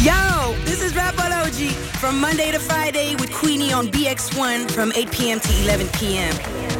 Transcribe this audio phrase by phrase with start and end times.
[0.00, 5.40] Yo, this is Rapology from Monday to Friday with Queenie on BX1 from 8 p.m.
[5.40, 6.77] to 11 p.m.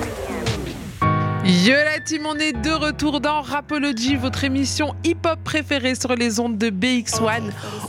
[1.48, 6.40] Yo la team, on est de retour dans Rapology, votre émission hip-hop préférée sur les
[6.40, 7.40] ondes de BX1.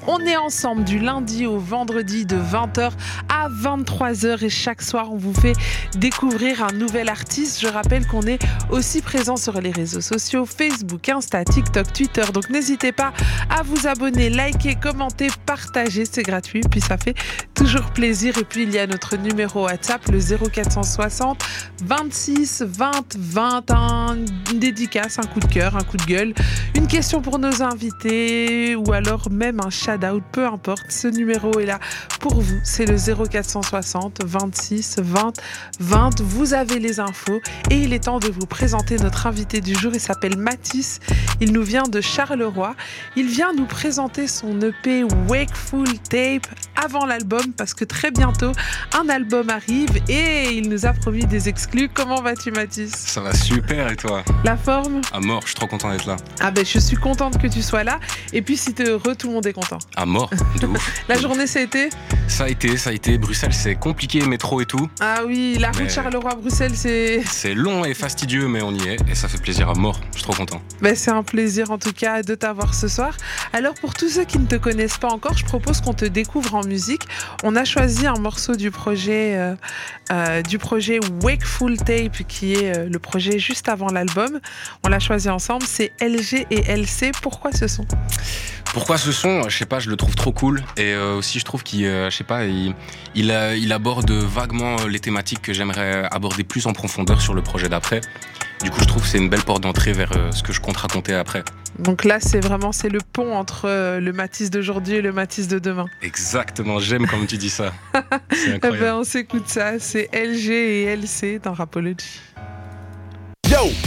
[0.08, 2.92] On est ensemble du lundi au vendredi de 20h
[3.28, 5.58] à 23h et chaque soir on vous fait
[5.98, 7.60] découvrir un nouvel artiste.
[7.60, 12.24] Je rappelle qu'on est aussi présent sur les réseaux sociaux, Facebook, Insta, TikTok, Twitter.
[12.34, 13.12] Donc n'hésitez pas
[13.50, 16.62] à vous abonner, liker, commenter, partager, c'est gratuit.
[16.72, 17.16] Puis ça fait
[17.56, 18.38] toujours plaisir.
[18.38, 21.44] Et puis il y a notre numéro WhatsApp, le 0460
[21.84, 24.16] 26 20 20 un,
[24.52, 26.34] une dédicace, un coup de cœur, un coup de gueule,
[26.76, 30.86] une question pour nos invités ou alors même un shout-out, peu importe.
[30.90, 31.80] Ce numéro est là
[32.20, 32.60] pour vous.
[32.64, 35.34] C'est le 0460 26 20
[35.80, 36.22] 20.
[36.22, 37.40] Vous avez les infos
[37.70, 39.92] et il est temps de vous présenter notre invité du jour.
[39.94, 41.00] Il s'appelle Mathis.
[41.42, 42.76] Il nous vient de Charleroi.
[43.16, 48.52] Il vient nous présenter son EP Wakeful Tape avant l'album parce que très bientôt
[49.00, 51.90] un album arrive et il nous a promis des exclus.
[51.94, 52.92] Comment vas-tu Mathis?
[52.92, 56.18] Ça va super et toi La forme À mort, je suis trop content d'être là.
[56.40, 58.00] Ah ben je suis contente que tu sois là.
[58.34, 59.80] Et puis si t'es heureux, tout le monde est content.
[59.96, 60.30] À mort,
[60.62, 61.04] de ouf.
[61.10, 61.90] La journée ça a été
[62.28, 63.18] Ça a été, ça a été.
[63.18, 64.90] Bruxelles c'est compliqué, métro et tout.
[65.00, 67.22] Ah oui, la route Mais- Charleroi-Bruxelles c'est...
[67.26, 70.00] C'est long et fastidieux, mais on y est et ça fait plaisir à mort.
[70.12, 70.62] Je suis trop content.
[70.82, 73.16] Ben, c'est un plaisir en tout cas de t'avoir ce soir.
[73.54, 76.56] Alors pour tous ceux qui ne te connaissent pas encore, je propose qu'on te découvre
[76.56, 77.04] en musique.
[77.44, 79.56] On a choisi un morceau du projet, euh,
[80.12, 84.40] euh, du projet Wakeful Tape qui est euh, le projet juste avant l'album.
[84.84, 87.12] On l'a choisi ensemble, c'est LG et LC.
[87.22, 87.86] Pourquoi ce son?
[88.74, 89.50] Pourquoi ce son?
[89.50, 92.10] Je sais pas, je le trouve trop cool et euh, aussi je trouve qu'il, euh,
[92.10, 92.76] je sais pas, il,
[93.16, 97.42] il, il aborde vaguement euh, les thématiques que j'aimerais aborder plus en profondeur sur le
[97.42, 98.02] projet d'après.
[98.64, 100.76] Du coup, je trouve que c'est une belle porte d'entrée vers ce que je compte
[100.78, 101.44] raconter après.
[101.80, 103.68] Donc là, c'est vraiment c'est le pont entre
[104.00, 105.86] le Matisse d'aujourd'hui et le Matisse de demain.
[106.02, 107.72] Exactement, j'aime comme tu dis ça.
[107.94, 108.80] Eh incroyable.
[108.80, 109.80] ben, on s'écoute ça.
[109.80, 112.20] C'est LG et LC dans Rapology.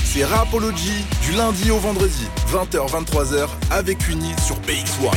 [0.04, 5.10] C'est Rapology du lundi au vendredi, 20h-23h avec Uni sur BX1.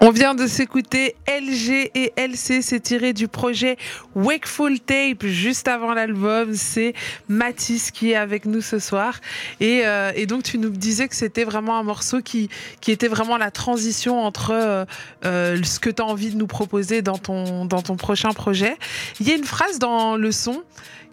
[0.00, 3.76] On vient de s'écouter LG et LC, c'est tiré du projet
[4.14, 6.54] Wakeful Tape juste avant l'album.
[6.54, 6.94] C'est
[7.28, 9.20] Mathis qui est avec nous ce soir.
[9.60, 12.48] Et, euh, donc tu nous disais que c'était vraiment un morceau qui,
[12.80, 14.84] qui était vraiment la transition entre euh,
[15.26, 18.76] euh, ce que tu as envie de nous proposer dans ton, dans ton prochain projet.
[19.20, 20.62] Il y a une phrase dans le son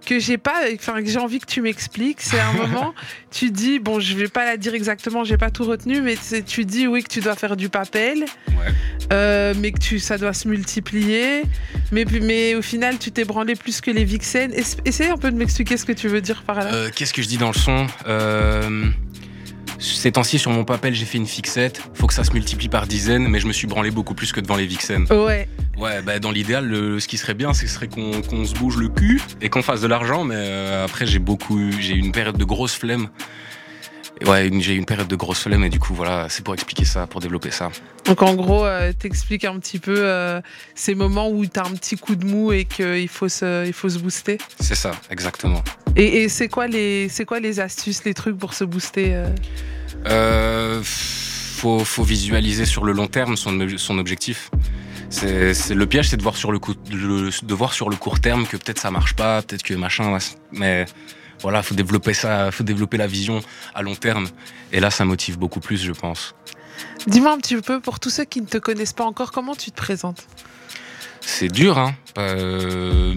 [0.06, 2.22] que j'ai pas, enfin que j'ai envie que tu m'expliques.
[2.22, 2.94] C'est un moment,
[3.32, 6.16] tu dis, bon, je vais pas la dire exactement, j'ai pas tout retenu, mais
[6.48, 8.66] tu dis oui que tu dois faire du papel, Ouais.
[9.14, 11.44] euh, mais que tu, ça doit se multiplier,
[11.92, 14.54] mais mais au final tu t'es branlé plus que les vixens.
[14.54, 16.74] Es- Essaye un peu de m'expliquer ce que tu veux dire par là.
[16.74, 17.88] Euh, Qu'est-ce que je dis dans le son?
[18.08, 18.88] Euh,
[19.80, 21.82] Ces temps-ci, sur mon papel, j'ai fait une fixette.
[21.94, 24.42] Faut que ça se multiplie par dizaines, mais je me suis branlé beaucoup plus que
[24.42, 25.10] devant les vixens.
[25.10, 25.48] Ouais,
[25.78, 28.76] Ouais, bah, dans l'idéal, le- ce qui serait bien, ce serait qu'on qu'on se bouge
[28.76, 32.00] le cul et qu'on fasse de l'argent, mais euh, après, j'ai beaucoup, eu- j'ai eu
[32.00, 33.08] une période de grosse flemme.
[34.26, 36.84] Ouais, j'ai eu une période de grosse flemme et du coup, voilà, c'est pour expliquer
[36.86, 37.70] ça, pour développer ça.
[38.06, 40.42] donc en gros, euh, t'expliques un petit peu euh,
[40.76, 43.88] ces moments où t'as un petit coup de mou et qu'il faut se, il faut
[43.90, 44.38] se booster.
[44.60, 45.64] C'est ça, exactement.
[45.96, 49.28] Et, et c'est quoi les, c'est quoi les astuces, les trucs pour se booster euh?
[50.08, 54.50] Euh, faut, faut visualiser sur le long terme son, ob- son objectif.
[55.10, 58.20] C'est, le piège, c'est de voir sur le, coup, le- de voir sur le court
[58.20, 60.18] terme que peut-être ça marche pas, peut-être que machin,
[60.52, 60.86] mais
[61.42, 63.42] voilà, faut développer ça, faut développer la vision
[63.74, 64.28] à long terme.
[64.72, 66.36] Et là, ça motive beaucoup plus, je pense.
[67.08, 69.72] Dis-moi un petit peu, pour tous ceux qui ne te connaissent pas encore, comment tu
[69.72, 70.28] te présentes?
[71.22, 71.96] C'est dur, hein.
[72.18, 73.14] Euh,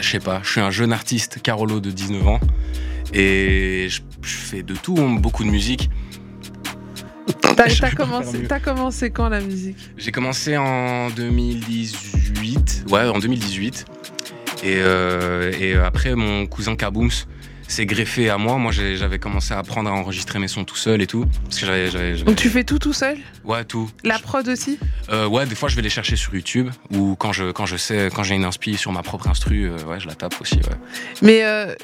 [0.00, 2.40] je sais pas, je suis un jeune artiste, Carolo de 19 ans,
[3.12, 5.90] et je, fais de tout, hein, beaucoup de musique.
[7.96, 9.76] Commencé, t'as commencé quand la musique?
[9.96, 12.86] J'ai commencé en 2018.
[12.90, 13.84] Ouais, en 2018.
[14.64, 17.10] Et, euh, et après, mon cousin Kabooms
[17.72, 18.56] s'est greffé à moi.
[18.58, 21.26] Moi, j'avais commencé à apprendre à enregistrer mes sons tout seul et tout.
[21.44, 23.16] Parce que Donc tu fais tout tout seul?
[23.44, 23.90] Ouais, tout.
[24.04, 24.78] La prod aussi?
[25.10, 26.70] Euh, ouais, des fois, je vais les chercher sur YouTube.
[26.90, 29.76] Ou quand je, quand je sais, quand j'ai une inspi sur ma propre instru, euh,
[29.84, 30.62] ouais, je la tape aussi, ouais.
[31.22, 31.74] Mais euh,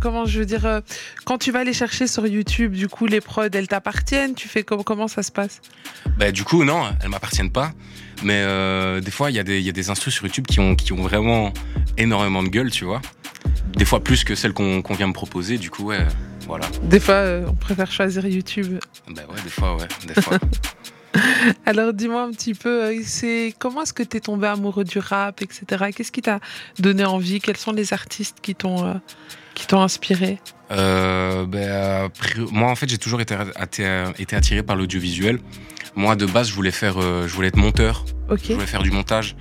[0.00, 0.80] comment je veux dire,
[1.24, 4.34] quand tu vas les chercher sur YouTube, du coup les prods, elles t'appartiennent?
[4.34, 5.60] Tu fais com- comment ça se passe?
[6.18, 7.72] Bah, du coup, non, elles m'appartiennent pas.
[8.22, 8.42] Mais
[9.00, 10.74] des fois, il y, a des- il y a des instrus sur YouTube qui ont,
[10.74, 11.52] qui ont vraiment
[11.98, 13.02] énormément de gueule, tu vois.
[13.76, 16.06] Des fois plus que celles qu'on vient me proposer, du coup, ouais,
[16.46, 16.66] voilà.
[16.84, 18.78] Des fois, euh, on préfère choisir YouTube.
[19.08, 20.38] Bah ouais, des fois, ouais, des fois.
[21.66, 24.98] Alors dis-moi un petit peu, euh, c'est comment est-ce que tu es tombé amoureux du
[24.98, 25.90] rap, etc.
[25.94, 26.40] Qu'est-ce qui t'a
[26.78, 27.40] donné envie?
[27.40, 28.94] Quels sont les artistes qui t'ont euh,
[29.54, 30.38] qui t'ont inspiré?
[30.72, 32.08] Euh, ben,
[32.50, 35.38] moi, en fait, j'ai toujours été, attiré- été attiré par l'audiovisuel.
[35.94, 38.04] Moi, de base, je voulais faire, je voulais être monteur.
[38.48, 39.36] Je voulais faire du montage.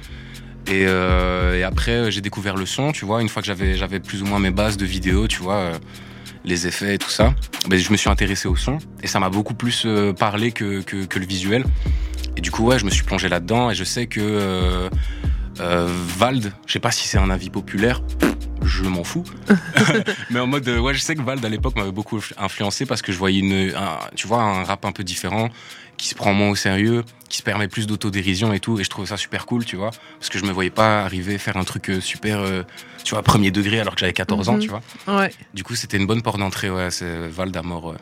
[0.68, 3.22] Et, euh, et après, euh, j'ai découvert le son, tu vois.
[3.22, 5.78] Une fois que j'avais, plus ou moins mes bases de vidéo, tu vois, euh,
[6.46, 7.34] les effets et tout ça,
[7.68, 8.78] ben, je me suis intéressé au son.
[9.02, 9.86] Et ça m'a beaucoup plus
[10.18, 11.66] parlé que, que, le visuel.
[12.38, 13.72] Et du coup, ouais, je me suis plongé là-dedans.
[13.72, 14.90] Et je sais que
[15.58, 18.02] Vald, je sais pas si c'est un avis populaire,
[18.66, 19.24] je m'en fous.
[20.30, 23.02] Mais en mode, euh, ouais, je sais que Vald à l'époque m'avait beaucoup influencé parce
[23.02, 25.50] que je voyais une, un- tu vois, un rap un peu différent,
[25.98, 28.80] qui se prend moins au sérieux, qui se permet plus d'autodérision et tout.
[28.80, 31.38] Et je trouvais ça super cool, tu vois, parce que je me voyais pas arriver
[31.38, 32.64] faire un truc euh, super, euh,
[33.04, 34.60] tu vois, premier degré alors que j'avais 14 ans, Mhm.
[34.60, 34.82] tu vois.
[35.08, 35.32] Ouais.
[35.54, 37.98] Du coup, c'était une bonne porte d'entrée, ouais, c'est Vald à mort, ouais.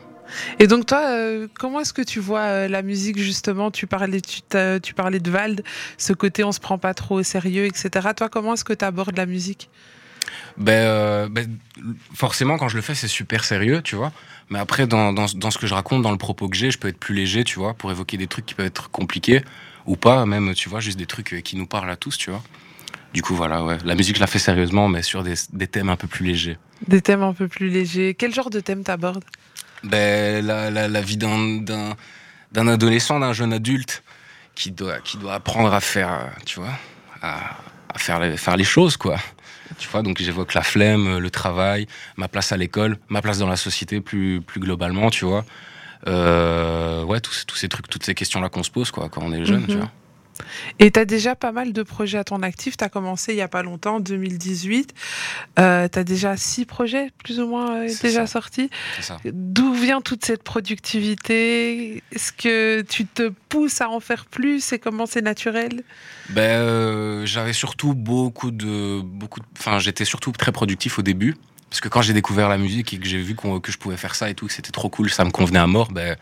[0.58, 3.70] Et donc toi, euh, comment est-ce que tu vois euh, la musique justement?
[3.70, 4.40] Tu parlais, tu,
[4.82, 5.62] tu parlais de Vald,
[5.98, 7.90] ce côté on se prend pas trop au sérieux, etc.
[8.16, 9.68] Toi, comment est-ce que tu abordes la musique?
[10.56, 11.58] Ben, euh, ben,
[12.14, 14.12] forcément, quand je le fais, c'est super sérieux, tu vois.
[14.50, 16.78] Mais après, dans, dans, dans ce que je raconte, dans le propos que j'ai, je
[16.78, 19.42] peux être plus léger, tu vois, pour évoquer des trucs qui peuvent être compliqués
[19.86, 22.30] ou pas, même, tu vois, juste des trucs euh, qui nous parlent à tous, tu
[22.30, 22.42] vois.
[23.14, 23.78] Du coup, voilà, ouais.
[23.84, 26.58] La musique, je la fais sérieusement, mais sur des, des thèmes un peu plus légers.
[26.86, 28.14] Des thèmes un peu plus légers.
[28.14, 29.24] Quel genre de thème t'abordes?
[29.84, 31.96] Ben, la, la, la vie d'un, d'un,
[32.52, 34.02] d'un adolescent, d'un jeune adulte
[34.54, 36.72] qui doit, qui doit apprendre à faire, euh, tu vois,
[37.22, 37.56] à,
[37.92, 39.16] à faire, les, faire les choses, quoi.
[39.78, 41.86] Tu vois, donc j'évoque la flemme, le travail,
[42.16, 45.44] ma place à l'école, ma place dans la société plus, plus globalement, tu vois.
[46.08, 49.32] Euh, ouais, tous, tous ces trucs, toutes ces questions-là qu'on se pose, quoi, quand on
[49.32, 49.78] est jeune, tu Mhm.
[49.80, 49.90] vois.
[50.78, 52.76] Et tu as déjà pas mal de projets à ton actif.
[52.76, 54.94] Tu as commencé il y a pas longtemps, 2018.
[55.58, 58.32] Euh, tu as déjà six projets, plus ou moins, euh, déjà ça.
[58.40, 58.70] sortis.
[59.24, 62.02] D'où vient toute cette productivité?
[62.12, 64.72] Est-ce que tu te pousses à en faire plus?
[64.72, 65.82] Et comment c'est naturel?
[66.30, 69.40] Ben, euh, j'avais surtout beaucoup de, beaucoup.
[69.58, 71.36] Enfin, j'étais surtout très productif au début,
[71.68, 74.14] parce que quand j'ai découvert la musique et que j'ai vu que je pouvais faire
[74.14, 75.90] ça et tout, que c'était trop cool, ça me convenait à mort.
[75.92, 76.16] Ben,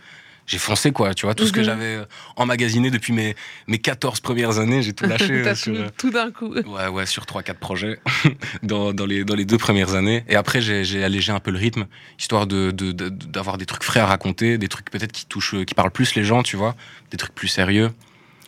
[0.51, 1.15] j'ai foncé quoi.
[1.15, 1.65] Tu vois, tout ce que Mhm.
[1.67, 2.05] j'avais euh,
[2.35, 3.37] emmagasiné depuis mes
[3.69, 5.31] mes 14 premières années, j'ai tout lâché.
[5.31, 6.53] euh, sur, tout, euh, tout d'un coup.
[6.55, 8.01] Ouais, ouais, sur 3-4 projets
[8.65, 10.25] dans, dans, les, dans les deux premières années.
[10.29, 11.87] Et après, j'ai allégé un peu le rythme,
[12.19, 15.55] histoire de- de- de- d'avoir des trucs frais à raconter, des trucs peut-être qui touchent,
[15.65, 16.75] qui parlent plus les gens, tu vois,
[17.13, 17.93] des trucs plus sérieux.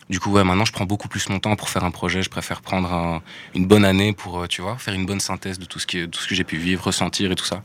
[0.09, 2.21] Du coup, ouais, maintenant, je prends beaucoup plus mon temps pour faire un projet.
[2.21, 3.21] Je préfère prendre un-
[3.55, 6.19] une bonne année pour, tu vois, faire une bonne synthèse de tout ce, qui, tout
[6.19, 7.63] ce que j'ai pu vivre, ressentir et tout ça.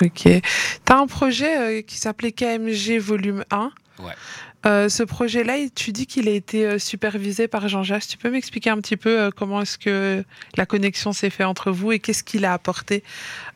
[0.00, 0.22] Ok.
[0.22, 0.42] Tu
[0.88, 3.70] as un projet euh, qui s'appelait KMG Volume 1.
[4.00, 4.12] Ouais.
[4.66, 8.08] Euh, ce projet-là, tu dis qu'il a été euh, supervisé par Jean Jass.
[8.08, 10.24] Tu peux m'expliquer un petit peu comment est-ce que
[10.56, 13.02] la connexion s'est faite entre vous et qu'est-ce qu'il a apporté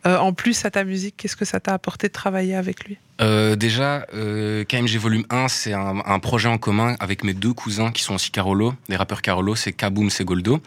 [0.04, 1.16] en plus à ta musique?
[1.16, 2.98] Qu'est-ce que ça t'a apporté de travailler avec lui?
[3.22, 7.52] Euh, déjà, euh, KMG Volume 1, c'est un, un projet en commun avec mes deux
[7.52, 10.60] cousins qui sont aussi Carolo, des rappeurs Carolo, c'est Kaboom, c'est Goldo.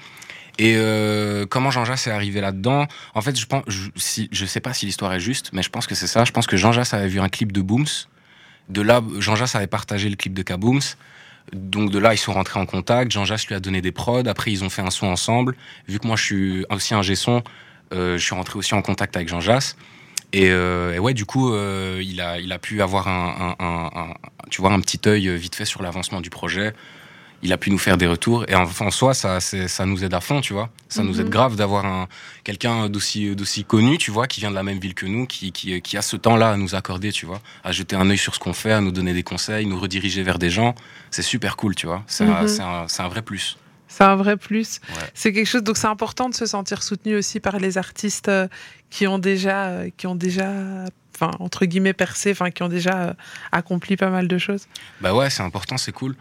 [0.57, 2.87] Et euh, comment Jean-Jacques est arrivé là-dedans?
[3.13, 5.95] En fait, je pense, je, sais pas si l'histoire est juste, mais je pense que
[5.95, 6.23] c'est ça.
[6.23, 7.85] Je pense que Jean-Jacques avait vu un clip de Booms.
[8.69, 10.79] De là, Jean-Jacques avait partagé le clip de Kabooms.
[11.53, 13.11] Donc de là, ils sont rentrés en contact.
[13.11, 14.23] Jean-Jacques lui a donné des prods.
[14.27, 15.55] Après, ils ont fait un son ensemble.
[15.87, 17.43] Vu que moi, je suis aussi un G-son,
[17.93, 19.75] euh, je suis rentré aussi en contact avec Jean-Jacques.
[20.33, 23.65] Et, euh, et ouais, du coup, euh, il, a, il a pu avoir un, un-
[23.65, 24.13] un- un-
[24.49, 26.73] tu vois, un petit œil euh, vite fait sur l'avancement du projet.
[27.45, 28.43] Il a pu nous faire des retours.
[28.47, 30.69] Et en, en soi, ça, ça nous aide à fond, tu vois.
[30.89, 31.31] Ça nous aide Mhm.
[31.31, 32.07] grave d'avoir un,
[32.43, 35.79] quelqu'un d'aussi, connu, tu vois, qui vient de la même ville que nous, qui, qui,
[35.81, 38.39] qui a ce temps-là à nous accorder, tu vois, à jeter un œil sur ce
[38.39, 40.73] qu'on fait, à nous donner des conseils, nous rediriger vers des gens.
[41.11, 42.03] C'est super cool, tu vois.
[42.07, 42.61] C'est un- Mhm.
[42.61, 43.57] un, un vrai plus.
[43.87, 44.81] C'est un vrai plus.
[44.89, 44.95] Ouais.
[45.13, 45.61] C'est quelque chose.
[45.63, 48.47] Donc c'est important de se sentir soutenu aussi par les artistes euh,
[48.89, 50.49] qui ont déjà, euh, qui ont déjà,
[51.15, 53.13] enfin entre guillemets percé, enfin qui ont déjà euh,
[53.51, 54.65] accompli pas mal de choses.
[54.99, 56.15] Bah ouais, c'est important, c'est cool.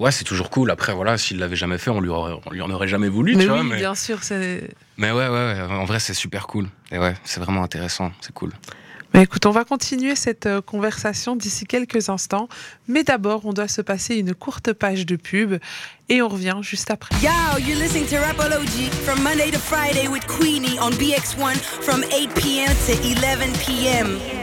[0.00, 0.70] Ouais, c'est toujours cool.
[0.70, 3.36] Après, voilà, s'il l'avait jamais fait, on lui, aurait, on lui en aurait jamais voulu,
[3.36, 3.64] mais tu oui, vois.
[3.64, 4.70] Mais, bien sûr, c'est.
[4.96, 6.68] mais ouais, ouais, ouais, en vrai, c'est super cool.
[6.90, 8.50] Et ouais, c'est vraiment intéressant, c'est cool.
[9.12, 12.48] Mais écoute, on va continuer cette euh, conversation d'ici quelques instants.
[12.88, 15.58] Mais d'abord, on doit se passer une courte page de pub
[16.08, 17.14] et on revient juste après.
[17.16, 22.34] Yo, you're listening to Rapology from Monday to Friday with Queenie on BX1 from 8
[22.36, 22.68] p.m.
[22.86, 24.39] to 11 p.m.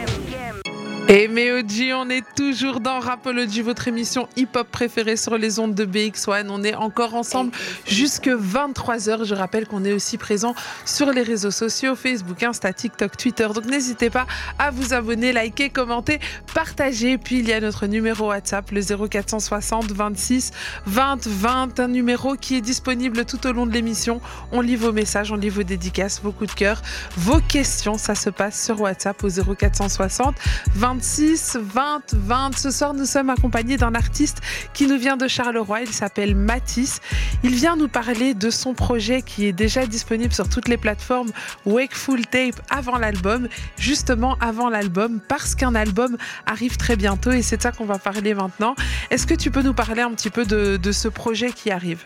[1.10, 5.86] Et Meoji, on est toujours dans Rapology, votre émission hip-hop préférée sur les ondes de
[5.86, 6.48] BX1.
[6.50, 7.50] On est encore ensemble
[7.86, 9.24] jusque 23h.
[9.24, 13.48] Je rappelle qu'on est aussi présent sur les réseaux sociaux, Facebook, Insta, TikTok, Twitter.
[13.54, 14.26] Donc n'hésitez pas
[14.58, 16.20] à vous abonner, liker, commenter,
[16.52, 17.16] partager.
[17.16, 20.50] Puis il y a notre numéro WhatsApp, le 0460 26
[20.84, 24.20] 20 20, un numéro qui est disponible tout au long de l'émission.
[24.52, 26.82] On lit vos messages, on lit vos dédicaces, vos coups de cœur,
[27.16, 27.96] vos questions.
[27.96, 30.34] Ça se passe sur WhatsApp au 0460
[30.74, 32.58] 26 36 20 20.
[32.58, 34.38] Ce soir, nous sommes accompagnés d'un artiste
[34.74, 35.82] qui nous vient de Charleroi.
[35.82, 36.98] Il s'appelle Matisse.
[37.44, 41.30] Il vient nous parler de son projet qui est déjà disponible sur toutes les plateformes
[41.66, 43.46] Wakeful Tape avant l'album,
[43.78, 48.00] justement avant l'album, parce qu'un album arrive très bientôt et c'est de ça qu'on va
[48.00, 48.74] parler maintenant.
[49.10, 52.02] Est-ce que tu peux nous parler un petit peu de, de ce projet qui arrive?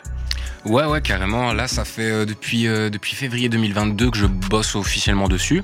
[0.67, 1.55] Ouais, ouais, carrément.
[1.55, 5.63] Là, ça fait euh, depuis, euh, depuis février 2022 que je bosse officiellement dessus.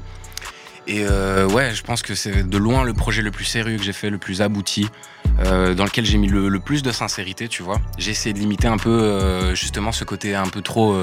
[0.89, 3.83] Et euh, ouais, je pense que c'est de loin le projet le plus sérieux que
[3.83, 4.89] j'ai fait, le plus abouti,
[5.45, 7.79] euh, dans lequel j'ai mis le, le, plus de sincérité, tu vois.
[7.99, 10.97] J'ai essayé de limiter un peu euh, justement ce côté un peu trop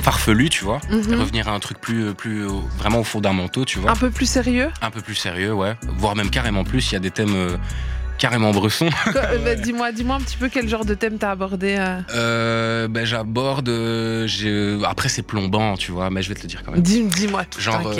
[0.00, 0.80] farfelu, tu vois.
[0.90, 1.20] Mhm.
[1.20, 2.46] Revenir à un truc plus, plus
[2.78, 3.90] vraiment aux fondamentaux, tu vois.
[3.90, 4.70] Un peu plus sérieux?
[4.80, 5.76] Un peu plus sérieux, ouais.
[5.98, 6.90] Voire même carrément plus.
[6.90, 7.58] Il y a des thèmes
[8.26, 8.90] carrément bressons.
[9.16, 11.76] Euh, bah, Dis-moi dis un petit peu quel genre de thème t'as abordé.
[11.78, 12.00] euh.
[12.14, 13.68] Euh, ben, j'aborde.
[13.68, 16.82] euh, Après, c'est plombant, tu vois, mais je vais te le dire quand même.
[16.82, 17.90] Dis- Dis-moi tout, Genre,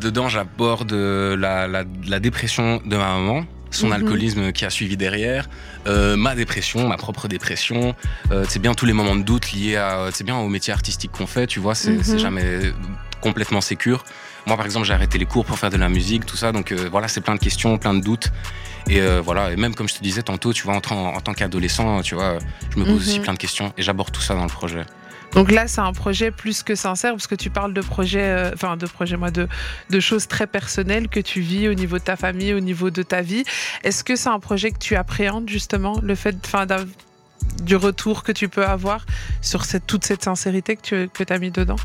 [0.00, 3.92] dedans, j'aborde la, la, la dépression de ma maman, son Mhm.
[3.92, 5.48] alcoolisme qui a suivi derrière,
[5.86, 7.94] ma dépression, ma propre dépression.
[8.48, 10.08] C'est bien tous les moments de doute liés à.
[10.12, 12.18] C'est bien au métier artistique qu'on fait, tu vois, c'est Mhm.
[12.18, 12.72] jamais
[13.20, 14.04] complètement sécure.
[14.46, 16.70] Moi, par exemple, j'ai arrêté les cours pour faire de la musique, tout ça, donc
[16.72, 18.28] euh, voilà, c'est plein de questions, plein de doutes.
[18.88, 21.20] Et euh, voilà, et même comme je te disais tantôt, tu vois, en, tant- en
[21.20, 22.38] tant qu'adolescent, tu vois,
[22.70, 23.24] je me pose aussi Mhm.
[23.24, 24.84] plein de questions et j'aborde tout ça dans le projet.
[25.32, 28.50] Donc là, c'est un projet plus que sincère parce que tu parles de projets, euh,
[28.54, 29.48] enfin de projets, moi, de,
[29.90, 33.02] de choses très personnelles que tu vis au niveau de ta famille, au niveau de
[33.02, 33.42] ta vie.
[33.82, 36.36] Est-ce que c'est un projet que tu appréhendes justement, le fait,
[37.62, 39.06] du retour que tu peux avoir
[39.42, 41.76] sur cette, toute cette sincérité que tu que as mis dedans?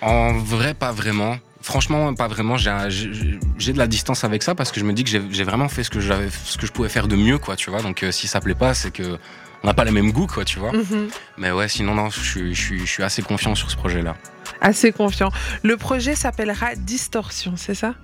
[0.00, 1.38] En vrai, pas vraiment.
[1.62, 2.56] Franchement, pas vraiment.
[2.56, 5.84] J'ai de la distance avec ça parce que je me dis que j'ai vraiment fait
[5.84, 7.80] ce que, j'avais- ce que je pouvais faire de mieux, quoi, tu vois.
[7.82, 9.18] Donc, euh, si ça plaît pas, c'est que
[9.62, 10.72] on n'a pas les mêmes goûts, quoi, tu vois.
[10.72, 11.08] Mhm.
[11.38, 14.16] Mais ouais, sinon, non, je suis assez confiant sur ce projet-là.
[14.60, 15.30] Assez confiant.
[15.62, 17.94] Le projet s'appellera Distorsion, c'est ça?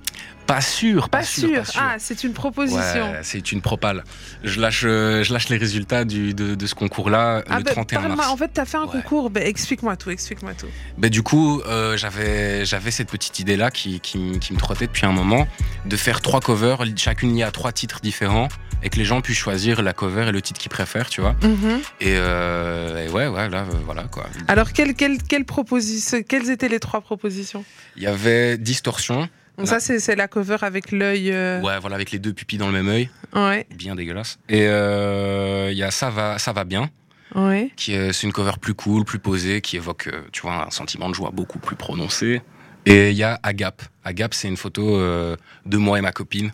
[0.46, 1.62] Pas sûr, pas, Pas sûr.
[1.76, 3.10] Ah, c'est une proposition.
[3.12, 4.02] Ouais, c'est une propale.
[4.44, 7.72] Je lâche, euh, je lâche les résultats du, de, de ce concours-là Ah le bah,
[7.72, 8.16] 31 parle-moi.
[8.16, 8.30] mars.
[8.30, 8.92] En fait, tu as fait un Ouais.
[8.92, 9.28] concours.
[9.28, 10.66] Bah, explique-moi tout, explique-moi tout.
[10.96, 14.86] Ben, du coup, euh, j'avais j'avais cette petite idée-là qui, qui, m- qui me trottait
[14.86, 15.46] depuis un moment,
[15.84, 18.48] de faire trois covers, chacune liée à trois titres différents,
[18.82, 21.34] et que les gens puissent choisir la cover et le titre qu'ils préfèrent, tu vois.
[21.42, 21.80] Mhm.
[22.00, 24.24] Et, euh, et ouais, ouais, là, euh, voilà quoi.
[24.46, 27.64] Alors, quelles, quelles, quelles, propositions, quelles étaient les trois propositions
[27.96, 31.30] Il y avait Distorsion, Donc ça, c'est la cover avec l'œil.
[31.32, 34.38] euh, ouais, voilà, avec les deux pupilles dans le même œil, ouais, bien dégueulasse.
[34.48, 36.90] Et euh, il y a Ça va, ça va bien,
[37.34, 37.70] ouais.
[37.76, 40.70] qui est, c'est une cover plus cool, plus posée, qui évoque, euh, tu vois, un
[40.70, 42.40] sentiment de joie beaucoup plus prononcé.
[42.86, 43.82] Et il y a Agap.
[44.04, 46.52] Agap, c'est une photo euh, de moi et ma copine.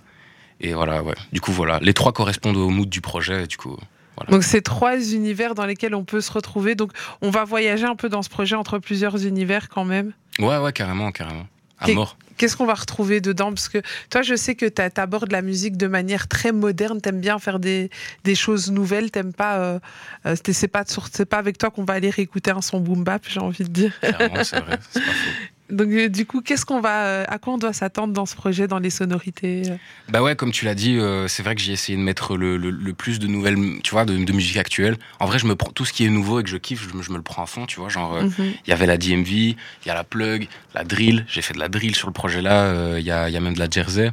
[0.60, 1.14] Et voilà, ouais.
[1.32, 1.78] Du coup, voilà.
[1.82, 3.44] Les trois correspondent au mood du projet.
[3.44, 3.76] et Du coup,
[4.16, 4.30] voilà.
[4.30, 6.75] Donc, c'est trois univers dans lesquels on peut se retrouver.
[6.75, 10.12] Donc, on va voyager un peu dans ce projet entre plusieurs univers quand même.
[10.38, 11.47] Ouais, ouais, carrément, carrément.
[11.80, 12.16] À mort.
[12.37, 13.50] Qu'est-ce qu'on va retrouver dedans?
[13.50, 13.78] Parce que
[14.11, 17.00] toi, je sais que tu abordes la musique de manière très moderne.
[17.00, 17.90] T'aimes bien faire des,
[18.25, 19.11] des choses nouvelles.
[19.12, 19.59] T'aimes pas.
[19.59, 19.78] euh,
[20.26, 20.83] euh, c'est- pas,
[21.28, 23.92] pas avec toi qu'on va aller réécouter un son boom bap, j'ai envie de dire.
[24.00, 24.78] Clairement, c'est vrai.
[24.90, 25.30] C'est pas faux.
[25.71, 28.35] Donc, euh, du coup, qu'est-ce qu'on va, euh, à quoi on doit s'attendre dans ce
[28.37, 29.76] projet, dans les sonorités euh
[30.11, 32.56] Bah ouais, comme tu l'as dit, euh, c'est vrai que j'ai essayé de mettre le,
[32.59, 34.97] le- le plus de nouvelles, tu vois, de, de musique actuelle.
[35.21, 36.94] En vrai, je me prends tout ce qui est nouveau et que je kiffe, je
[36.97, 37.88] me, je me le prends à fond, tu vois.
[37.88, 38.52] Genre, Mhm.
[38.66, 39.56] il y avait la DMV, il
[39.87, 41.25] y a la plug, la drill.
[41.28, 42.99] J'ai fait de la drill sur le projet là.
[42.99, 44.11] Il y, a, il y a même de la jersey.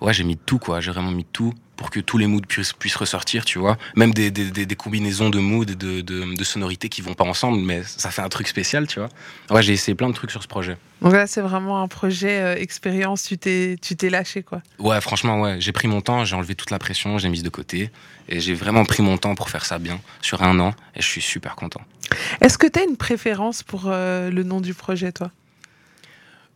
[0.00, 0.80] Ouais, j'ai mis tout, quoi.
[0.80, 3.76] J'ai vraiment mis tout pour que tous les moods puissent, puissent ressortir, tu vois.
[3.96, 7.12] Même des, des, des, des combinaisons de moods et de, de, de sonorités qui vont
[7.12, 9.10] pas ensemble, mais ça fait un truc spécial, tu vois.
[9.50, 10.78] Ouais, j'ai essayé plein de trucs sur ce projet.
[11.02, 13.24] Donc là, c'est vraiment un projet euh, expérience.
[13.24, 14.62] Tu t'es, tu t'es lâché, quoi.
[14.78, 15.56] Ouais, franchement, ouais.
[15.60, 17.90] J'ai pris mon temps, j'ai enlevé toute la pression, j'ai mise de côté.
[18.28, 20.72] Et j'ai vraiment pris mon temps pour faire ça bien, sur un an.
[20.94, 21.82] Et je suis super content.
[22.40, 25.30] Est-ce que tu as une préférence pour euh, le nom du projet, toi?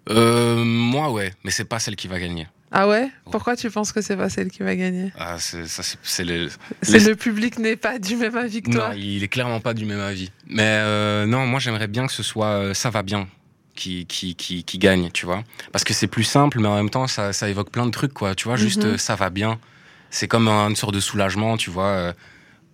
[0.09, 0.40] Euh,
[1.01, 2.47] moi, ouais, mais c'est pas celle qui va gagner.
[2.73, 3.11] Ah ouais?
[3.33, 5.11] Pourquoi tu penses que c'est pas celle qui va gagner?
[5.19, 6.49] Ah, c'est, ça, c'est, c'est le,
[6.83, 8.91] C'est Les- le public n'est pas du même avis que toi?
[8.91, 10.31] Non, il est clairement pas du même avis.
[10.47, 13.29] Mais euh, non, moi j'aimerais bien que ce soit euh, ça va bien
[13.75, 15.43] qui, qui, qui, qui gagne, tu vois.
[15.73, 18.13] Parce que c'est plus simple, mais en même temps ça, ça évoque plein de trucs,
[18.13, 18.35] quoi.
[18.37, 18.93] Tu vois, juste Mhm.
[18.93, 19.59] euh, ça va bien.
[20.11, 22.15] C'est comme un- une sorte de soulagement, tu vois.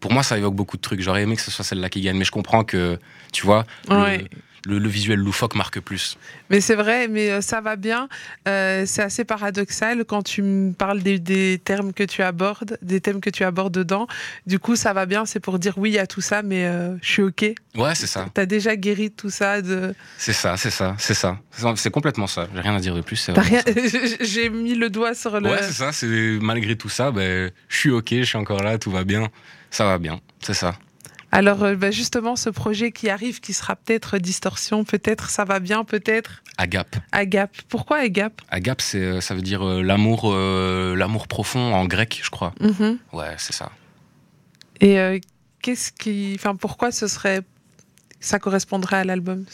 [0.00, 1.00] Pour moi, ça évoque beaucoup de trucs.
[1.00, 2.98] J'aurais aimé que ce soit celle-là qui gagne, mais je comprends que,
[3.32, 4.18] tu vois, Ouais.
[4.18, 4.28] le,
[4.66, 6.18] le visuel loufoque marque plus.
[6.50, 8.08] Mais c'est vrai, mais euh, ça va bien.
[8.48, 13.00] Euh, c'est assez paradoxal quand tu me parles des, des termes que tu abordes, des
[13.00, 14.06] thèmes que tu abordes dedans.
[14.46, 17.10] Du coup, ça va bien, c'est pour dire oui, a tout ça, mais euh, je
[17.10, 17.42] suis OK.
[17.76, 18.26] Ouais, c'est ça.
[18.32, 19.62] T'as déjà guéri tout ça.
[19.62, 19.94] De...
[20.18, 21.38] C'est ça, c'est ça, c'est ça.
[21.76, 22.48] C'est complètement ça.
[22.54, 23.30] J'ai rien à dire de plus.
[23.30, 23.62] rien...
[24.20, 25.48] J'ai mis le doigt sur le.
[25.48, 25.92] Ouais, c'est ça.
[25.92, 29.28] C'est malgré tout ça, ben, je suis ok, je suis encore là, tout va bien,
[29.70, 30.76] ça va bien, c'est ça.
[31.32, 35.60] Alors euh, bah, justement, ce projet qui arrive, qui sera peut-être Distorsion, peut-être ça va
[35.60, 36.96] bien, peut-être Agap.
[37.12, 37.50] Agap.
[37.68, 38.40] Pourquoi Agap?
[38.48, 42.54] Agap, c'est, euh, ça veut dire euh, l'amour, euh, l'amour profond en grec, je crois.
[42.60, 42.98] Mhm.
[43.12, 43.70] Ouais, c'est ça.
[44.80, 45.18] Et euh,
[45.62, 47.42] qu'est-ce qui, enfin, pourquoi ce serait,
[48.20, 49.44] ça correspondrait à l'album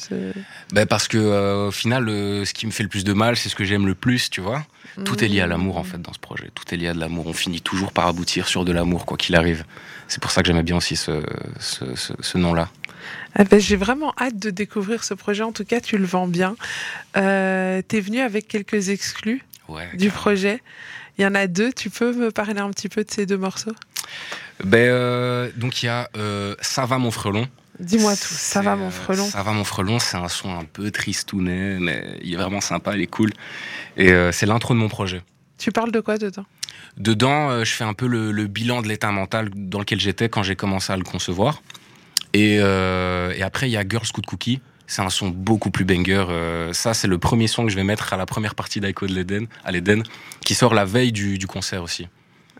[0.72, 3.36] Ben parce que euh, au final, euh, ce qui me fait le plus de mal,
[3.36, 4.64] c'est ce que j'aime le plus, tu vois.
[5.04, 6.50] Tout est lié à l'amour en fait dans ce projet.
[6.54, 7.26] Tout est lié à de l'amour.
[7.26, 9.64] On finit toujours par aboutir sur de l'amour, quoi qu'il arrive.
[10.08, 11.22] C'est pour ça que j'aimais bien aussi ce,
[11.60, 12.68] ce, ce- ce nom-là.
[13.34, 15.42] Ah ben, J'ai vraiment hâte de découvrir ce projet.
[15.42, 16.56] En tout cas, tu le vends bien.
[17.16, 19.88] Euh, T'es venu avec quelques exclus Ouais.
[19.96, 20.60] du projet.
[21.18, 21.72] Il y en a deux.
[21.72, 23.74] Tu peux me parler un petit peu de ces deux morceaux?
[24.64, 26.08] Ben euh, donc il y a
[26.60, 27.48] Ça va mon frelon.
[27.82, 28.34] Dis-moi tout.
[28.34, 29.26] Ça va, mon euh, frelon.
[29.26, 32.94] Ça va mon frelon, c'est un son un peu tristounet, mais il est vraiment sympa,
[32.94, 33.32] il est cool.
[33.96, 35.22] Et euh, c'est l'intro de mon projet.
[35.58, 36.46] Tu parles de quoi dedans?
[36.96, 40.28] Dedans, euh, je fais un peu le, le bilan de l'état mental dans lequel j'étais
[40.28, 41.62] quand j'ai commencé à le concevoir.
[42.34, 44.60] Et, euh, et après, il y a Girls Good Cookie.
[44.86, 46.26] C'est un son beaucoup plus banger.
[46.28, 49.06] Euh, ça, c'est le premier son que je vais mettre à la première partie d'Aiko
[49.06, 50.02] de l'Eden, à l'Eden,
[50.44, 52.08] qui sort la veille du, du concert aussi.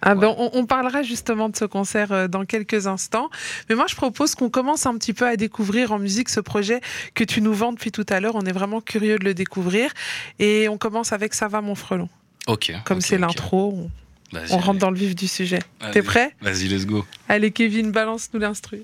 [0.05, 3.31] Ah ben, on, on parlera justement de ce concert euh, dans quelques instants.
[3.69, 6.81] Mais moi, je propose qu'on commence un petit peu à découvrir en musique ce projet
[7.15, 8.35] que tu nous vends depuis tout à l'heure.
[8.35, 9.93] On est vraiment curieux de le découvrir.
[10.41, 12.09] Et on commence avec Ça va, mon frelon.
[12.49, 12.73] Ok.
[12.85, 13.89] Comme c'est l'intro,
[14.33, 14.79] on, rentre allez.
[14.79, 15.61] dans le vif du sujet.
[15.93, 16.35] T'es prêt?
[16.41, 17.05] Vas-y, let's go.
[17.29, 18.83] Allez, Kevin, balance-nous l'instru.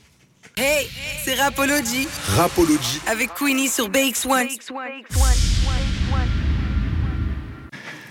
[0.56, 0.88] Hey,
[1.24, 2.06] c'est Rapology
[2.36, 3.00] Rapology.
[3.06, 5.57] avec Queenie sur BX1.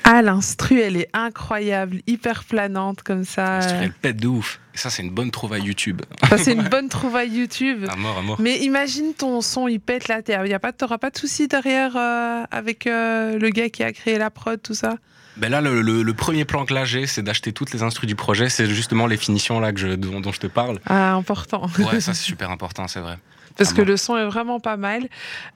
[0.09, 3.59] Ah, l'instru, elle est incroyable, hyper planante comme ça.
[3.81, 4.59] Elle pète de ouf.
[4.73, 6.01] Et ça, c'est une bonne trouvaille YouTube.
[6.23, 7.85] Enfin, c'est une bonne trouvaille YouTube.
[7.89, 8.37] À mort, à mort.
[8.39, 10.43] Mais imagine ton son, il pète la terre.
[10.61, 14.29] Pas, t'auras pas de souci derrière euh, avec euh, le gars qui a créé la
[14.29, 14.95] prod, tout ça?
[15.35, 18.07] Ben là, le, le- le premier plan que là j'ai, c'est d'acheter toutes les instrus
[18.07, 18.49] du projet.
[18.49, 20.79] C'est justement les finitions là que je, dont, dont je te parle.
[20.85, 21.67] Ah, important.
[21.79, 23.17] Ouais, ça c'est super important, c'est vrai.
[23.57, 25.07] Parce Ah que le son est vraiment pas mal.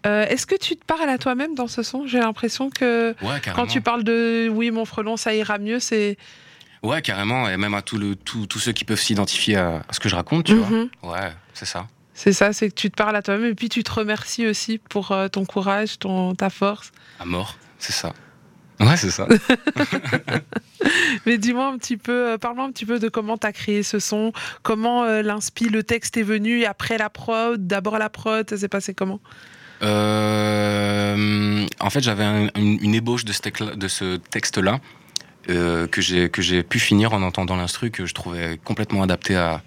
[0.06, 2.08] Euh, Est-ce que tu te parles à toi-même dans ce son?
[2.08, 6.18] J'ai l'impression que Ouais, quand tu parles de oui, mon frelon, ça ira mieux, c'est.
[6.84, 7.48] Ouais, carrément.
[7.48, 10.10] Et même à tout le, tout- tous ceux qui peuvent s'identifier à, à ce que
[10.10, 10.90] je raconte, tu Mhm.
[11.04, 11.14] vois.
[11.14, 11.88] Ouais, c'est ça.
[12.14, 14.78] C'est ça, c'est que tu te parles à toi-même et puis tu te remercies aussi
[14.78, 16.92] pour euh, ton courage, ton, ta force.
[17.20, 18.14] À mort, c'est ça.
[18.82, 19.28] Ouais, c'est ça.
[21.26, 23.84] Mais dis-moi un petit peu, euh, parle-moi un petit peu de comment tu as créé
[23.84, 24.34] ce son,
[24.64, 28.68] comment euh, l'inspi, le texte est venu après la prod, d'abord la prod, ça s'est
[28.68, 29.20] passé comment?
[29.84, 34.80] Euh, en fait, j'avais un- une, une ébauche de ce texte-là
[35.50, 39.36] euh, que j'ai que j'ai pu finir en entendant l'instru que je trouvais complètement adapté
[39.36, 39.62] à,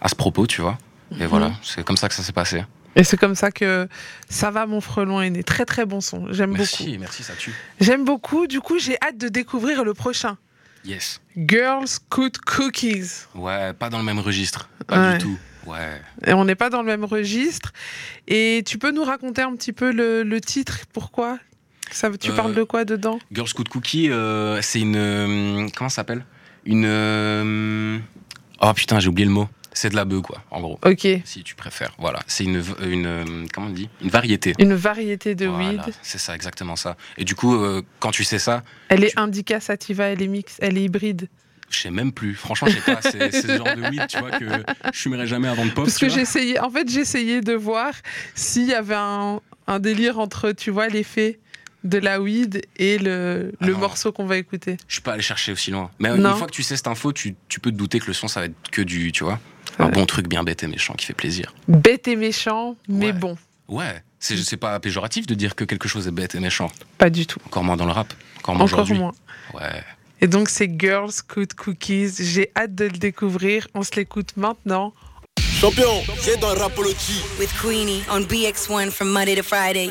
[0.00, 0.78] à ce propos, tu vois.
[1.18, 1.28] Et Mhm.
[1.28, 2.62] voilà, c'est comme ça que ça s'est passé.
[2.96, 3.88] Et c'est comme ça que
[4.28, 5.42] ça va, mon frelon est né.
[5.42, 6.60] Très très bon son, j'aime beaucoup.
[6.60, 7.52] Merci, merci, ça tue.
[7.80, 10.36] J'aime beaucoup, du coup j'ai hâte de découvrir le prochain.
[10.84, 11.20] Yes.
[11.36, 13.10] Girls Cook Cookies.
[13.34, 14.68] Ouais, pas dans le même registre.
[14.86, 15.18] Pas Ouais.
[15.18, 15.38] du tout.
[15.66, 16.00] Ouais.
[16.26, 17.72] Et on n'est pas dans le même registre.
[18.28, 21.38] Et tu peux nous raconter un petit peu le, le titre, pourquoi?
[21.90, 23.18] Ça, Tu Euh, parles de quoi dedans?
[23.32, 24.96] Girls Good Cookie, euh, c'est une.
[24.96, 26.24] euh, comment ça s'appelle?
[26.66, 26.84] Une.
[28.60, 29.48] oh putain, j'ai oublié le mot.
[29.76, 30.78] C'est de la bœuf, quoi, en gros.
[30.86, 31.92] Ok, Si tu préfères.
[31.98, 32.20] Voilà.
[32.26, 33.06] C'est une, une.
[33.06, 33.90] euh, Comment on dit?
[34.00, 34.54] Une variété.
[34.58, 35.80] une variété de Voilà, weed.
[36.00, 36.96] c'est ça, exactement ça.
[37.18, 40.56] Et du coup, euh, quand tu sais ça, Elle est indica sativa, elle est mix,
[40.60, 41.28] elle est hybride.
[41.70, 42.34] je sais même plus.
[42.34, 43.02] Franchement, je sais pas.
[43.02, 44.46] C'est ce genre de weed, tu vois, que
[44.92, 45.84] je fumerai jamais avant de pop.
[45.84, 47.92] Parce que essayé, en fait, essayé de voir
[48.36, 51.40] s'il y avait un, un délire entre, tu vois, l'effet
[51.82, 54.76] de la weed et le, Ah le morceau qu'on va écouter.
[54.88, 55.90] Je suis pas allé chercher aussi loin.
[55.98, 56.30] Mais Non.
[56.30, 58.26] une fois que tu sais cette info, tu, tu peux te douter que le son,
[58.28, 59.38] ça va être que du, tu vois,
[59.78, 61.54] un bon truc bien bête et méchant qui fait plaisir.
[61.68, 63.12] Bête et méchant, mais Ouais.
[63.12, 63.36] bon,
[63.68, 66.70] Ouais, c'est pas péjoratif de dire que quelque chose est bête et méchant.
[66.98, 67.40] pas du tout.
[67.46, 68.12] Encore moins dans le rap.
[68.38, 69.12] Encore moins Encore moins.
[69.54, 69.82] Ouais.
[70.20, 72.12] Et donc, c'est Girls Cook Cookies.
[72.20, 73.66] J'ai hâte de le découvrir.
[73.74, 74.92] On se l'écoute maintenant.
[75.40, 77.22] Champion, viens dans Rapology.
[77.38, 79.90] With Queenie on BX1 from Monday to Friday.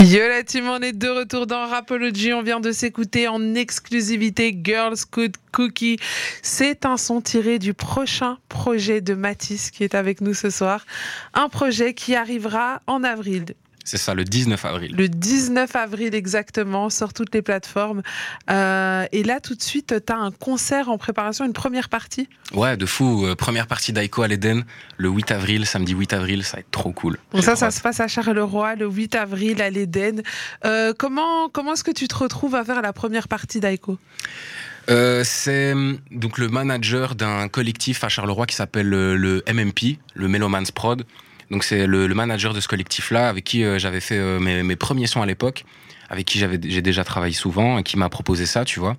[0.00, 2.32] Yo la team, on est de retour dans Rapology.
[2.32, 5.98] On vient de s'écouter en exclusivité Girls Cook Cookie.
[6.40, 10.86] C'est un son tiré du prochain projet de Matisse qui est avec nous ce soir.
[11.34, 13.56] Un projet qui arrivera en avril.
[13.88, 14.94] C'est ça, le 19 avril.
[14.94, 18.02] Le 19 avril exactement, sur toutes les plateformes.
[18.50, 22.28] Euh, et là, tout de suite, tu as un concert en préparation, une première partie?
[22.52, 23.24] Ouais, de fou.
[23.24, 24.64] Euh, première partie d'Aiko à l'Eden,
[24.98, 27.16] le 8 avril, samedi 8 avril, ça va être trop cool.
[27.32, 30.20] Donc ça, ça se passe à Charleroi le 8 avril à l'Éden.
[30.66, 33.96] Euh, comment comment est-ce que tu te retrouves à faire la première partie d'Aiko?
[34.90, 35.72] Euh, c'est
[36.10, 41.06] donc le manager d'un collectif à Charleroi qui s'appelle le, le MMP, le Melomans Prod.
[41.50, 44.62] Donc c'est le, le manager de ce collectif-là avec qui euh, j'avais fait euh, mes,
[44.62, 45.64] mes premiers sons à l'époque,
[46.10, 48.96] avec qui j'avais j'ai déjà travaillé souvent et qui m'a proposé ça, tu vois.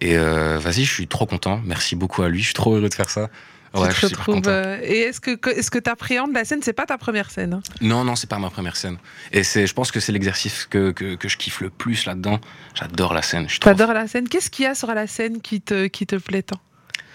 [0.00, 1.60] Et euh, vas-y, je suis trop content.
[1.64, 2.40] Merci beaucoup à lui.
[2.40, 3.28] Je suis trop heureux de faire ça.
[3.72, 4.50] Ouais, je suis super content.
[4.82, 6.60] Et est-ce que est-ce que tu appréhendes la scène?
[6.62, 8.96] C'est pas ta première scène hein Non, non, c'est pas ma première scène.
[9.32, 12.40] Et c'est, je pense que c'est l'exercice que, que, que, je kiffe le plus là-dedans.
[12.74, 13.46] J'adore la scène.
[13.48, 14.28] J'adore la scène.
[14.28, 16.60] Qu'est-ce qu'il y a sur la scène qui te, qui te plaît tant?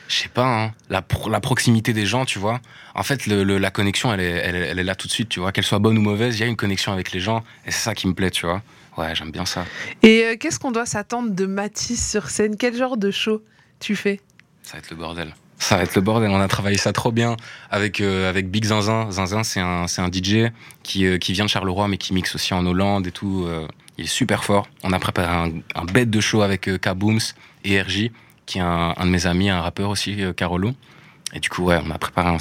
[0.07, 0.73] Je sais pas, hein.
[0.89, 2.59] la, la, proximité des gens, tu vois.
[2.93, 5.39] En fait, le, la connexion, elle est, elle, elle est, là tout de suite, tu
[5.39, 5.51] vois.
[5.51, 7.83] Qu'elle soit bonne ou mauvaise, il y a une connexion avec les gens, et c'est
[7.83, 8.61] ça qui me plaît, tu vois.
[8.97, 9.65] Ouais, j'aime bien ça.
[10.03, 12.55] Et euh, qu'est-ce qu'on doit s'attendre de Matisse sur scène?
[12.57, 13.43] Quel genre de show
[13.79, 14.21] tu fais?
[14.63, 15.35] Ça va être le bordel.
[15.57, 16.29] Ça va être le bordel.
[16.29, 17.35] On a travaillé ça trop bien
[17.71, 19.11] avec, euh, avec Big Zinzin.
[19.11, 20.51] Zinzin, c'est un, un DJ
[20.83, 23.47] qui, euh, qui vient de Charleroi, mais qui mixe aussi en Hollande et tout.
[23.97, 24.67] il est super fort.
[24.83, 27.19] On a préparé un, un bête de show avec Kabooms
[27.65, 28.11] et RJ
[28.45, 30.71] qui est un, de mes amis, un rappeur aussi, euh, Carolo.
[31.33, 32.37] Et du coup, ouais, on a préparé un,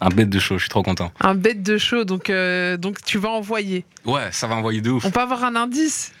[0.00, 1.12] un bête de show, je suis trop content.
[1.20, 3.84] Un bête de show, donc, euh, donc tu vas envoyer.
[4.04, 5.04] Ouais, ça va envoyer de ouf.
[5.04, 6.12] On peut avoir un indice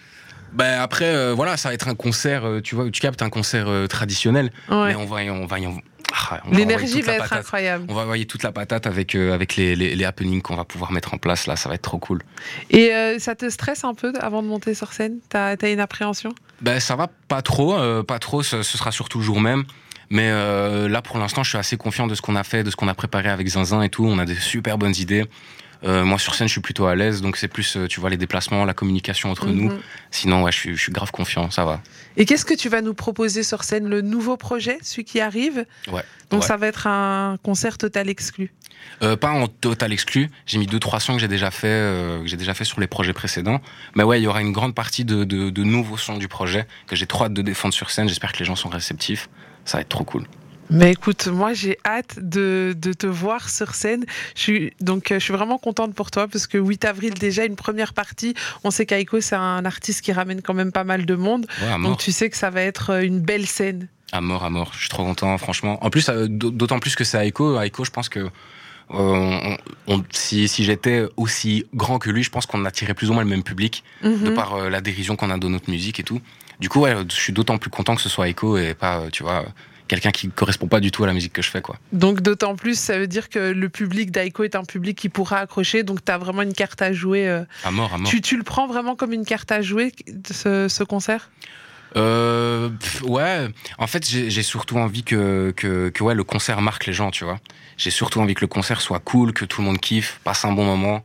[0.52, 3.66] ben après, euh, voilà, ça va être un concert, tu vois, tu captes un concert
[3.88, 4.52] traditionnel.
[4.70, 5.56] Mais on va, on va,
[6.12, 7.86] ah, L'énergie va, être incroyable.
[7.88, 11.14] On va envoyer toute la patate avec, avec les, les, happenings qu'on va pouvoir mettre
[11.14, 12.22] en place là, ça va être trop cool.
[12.70, 15.18] Et ça te stresse un peu avant de monter sur scène?
[15.28, 16.34] T'as as une appréhension?
[16.60, 18.42] Ben, ça va pas trop, euh, pas trop.
[18.42, 19.64] Ce, sera surtout le jour même.
[20.10, 22.70] Mais euh, là, pour l'instant, je suis assez confiant de ce qu'on a fait, de
[22.70, 24.06] ce qu'on a préparé avec Zinzin et tout.
[24.06, 25.24] On a des super bonnes idées.
[25.84, 28.16] Euh, moi, sur scène, je suis plutôt à l'aise, donc c'est plus, tu vois, les
[28.16, 29.70] déplacements, la communication entre nous.
[29.70, 29.78] Mhm.
[30.10, 31.80] Sinon, ouais, je suis, je suis, grave confiant, ça va.
[32.16, 33.88] Et qu'est-ce que tu vas nous proposer sur scène?
[33.88, 35.66] Le nouveau projet, celui qui arrive?
[35.92, 36.02] Ouais.
[36.30, 38.52] Donc ça va être un concert total exclu
[39.02, 40.30] euh, pas en total exclu.
[40.46, 42.86] J'ai mis deux trois sons que j'ai déjà fait, euh, que déjà fait sur les
[42.86, 43.60] projets précédents.
[43.96, 46.96] Mais ouais, il y aura une grande partie de, de, nouveaux sons du projet que
[46.96, 48.08] j'ai trop hâte de défendre sur scène.
[48.08, 49.28] J'espère que les gens sont réceptifs.
[49.64, 50.26] Ça va être trop cool.
[50.70, 54.04] Mais écoute, moi j'ai hâte de, de, te voir sur scène.
[54.34, 57.44] Je suis, donc euh, je suis vraiment contente pour toi parce que 8 avril déjà
[57.44, 58.34] une première partie.
[58.64, 61.46] On sait qu'Aiko c'est un artiste qui ramène quand même pas mal de monde.
[61.82, 63.88] donc tu sais que ça va être une belle scène.
[64.12, 64.70] À mort, à mort.
[64.74, 65.84] Je suis trop content, franchement.
[65.84, 67.60] En plus, d'autant plus que c'est Aiko.
[67.60, 68.30] Aiko, je pense que
[68.92, 69.56] euh,
[70.10, 73.42] si, j'étais aussi grand que lui, je pense qu'on attirait plus ou moins le même
[73.42, 74.34] public, de mhm.
[74.34, 76.20] par euh, la dérision qu'on a de notre musique et tout.
[76.60, 79.10] Du coup, ouais, je suis d'autant plus content que ce soit Echo et pas, euh,
[79.10, 79.44] tu vois,
[79.88, 81.62] quelqu'un qui correspond pas du tout à la musique que je fais.
[81.62, 81.76] Quoi.
[81.92, 85.38] Donc d'autant plus, ça veut dire que le public d'Aiko est un public qui pourra
[85.38, 87.28] accrocher, donc tu as vraiment une carte à jouer.
[87.64, 88.10] À mort, à mort.
[88.22, 89.92] Tu, le prends vraiment comme une carte à jouer,
[90.30, 91.30] ce, ce concert?
[91.96, 92.70] Euh,
[93.04, 97.10] ouais, en fait, j'ai surtout envie que, que, que, ouais, le concert marque les gens,
[97.10, 97.38] tu vois.
[97.76, 100.52] J'ai surtout envie que le concert soit cool, que tout le monde kiffe, passe un
[100.52, 101.04] bon moment.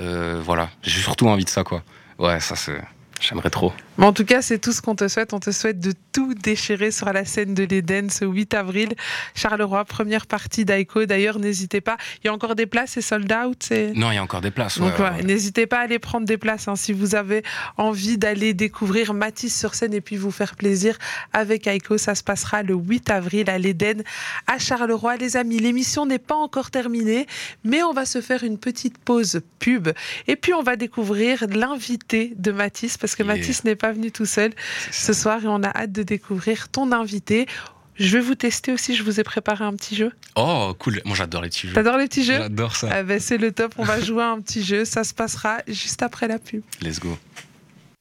[0.00, 1.82] Euh, voilà, j'ai surtout envie de ça, quoi.
[2.18, 2.80] Ouais, ça c'est.
[3.20, 3.72] J'aimerais trop.
[3.98, 5.32] Mais en tout cas, c'est tout ce qu'on te souhaite.
[5.32, 8.94] On te souhaite de tout déchirer sur la scène de l'Éden ce 8 avril.
[9.34, 11.06] Charleroi, première partie d'Aiko.
[11.06, 11.96] D'ailleurs, n'hésitez pas.
[12.22, 14.50] Il y a encore des places, c'est sold out Non, il y a encore des
[14.50, 14.80] places.
[15.22, 17.42] N'hésitez pas à aller prendre des places hein, si vous avez
[17.76, 20.98] envie d'aller découvrir Matisse sur scène et puis vous faire plaisir
[21.32, 21.98] avec Aiko.
[21.98, 24.02] Ça se passera le 8 avril à l'Éden
[24.46, 25.16] à Charleroi.
[25.16, 27.26] Les amis, l'émission n'est pas encore terminée,
[27.64, 29.88] mais on va se faire une petite pause pub
[30.26, 34.24] et puis on va découvrir l'invité de Matisse parce que Matisse n'est pas venu tout
[34.24, 34.52] seul
[34.90, 37.46] ce soir et on a hâte de découvrir ton invité.
[37.96, 40.10] Je vais vous tester aussi, je vous ai préparé un petit jeu.
[40.36, 41.02] Oh, cool.
[41.04, 41.74] Moi, j'adore les petits jeux.
[41.74, 42.88] T'adores les petits jeux J'adore ça.
[42.90, 43.74] Ah ben, c'est le top.
[43.76, 44.86] On va jouer à un petit jeu.
[44.86, 46.62] Ça se passera juste après la pub.
[46.80, 47.18] Let's go.